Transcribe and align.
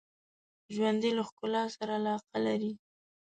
ژوندي 0.73 1.11
له 1.17 1.23
ښکلا 1.29 1.63
سره 1.75 1.91
علاقه 1.99 2.37
لري 2.45 2.71